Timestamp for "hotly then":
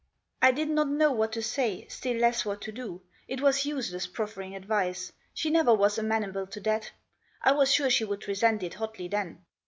8.73-9.45